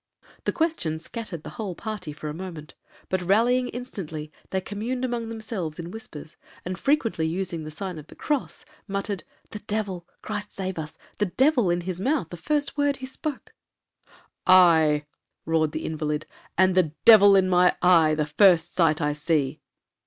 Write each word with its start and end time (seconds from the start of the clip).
The 0.45 0.51
question 0.51 0.97
scattered 0.97 1.43
the 1.43 1.51
whole 1.61 1.75
party 1.75 2.11
for 2.11 2.27
a 2.27 2.33
moment; 2.33 2.73
but 3.07 3.21
rallying 3.21 3.67
instantly, 3.67 4.31
they 4.49 4.59
communed 4.59 5.05
among 5.05 5.29
themselves 5.29 5.77
in 5.77 5.91
whispers, 5.91 6.37
and 6.65 6.79
frequently 6.79 7.27
using 7.27 7.63
the 7.65 7.69
sign 7.69 7.99
of 7.99 8.07
the 8.07 8.15
cross, 8.15 8.65
muttered 8.87 9.23
'The 9.51 9.59
devil,—Christ 9.59 10.51
save 10.55 10.79
us, 10.79 10.97
the 11.19 11.27
devil 11.27 11.69
in 11.69 11.81
his 11.81 11.99
mouth 12.01 12.31
the 12.31 12.37
first 12.37 12.77
word 12.79 12.97
he 12.97 13.05
spoke.' 13.05 13.53
'Aye,' 14.47 15.05
roared 15.45 15.71
the 15.71 15.85
invalid, 15.85 16.25
'and 16.57 16.73
the 16.73 16.93
devil 17.05 17.35
in 17.35 17.47
my 17.47 17.75
eye 17.83 18.15
the 18.15 18.25
first 18.25 18.73
sight 18.73 19.01
I 19.01 19.13
see.' 19.13 19.61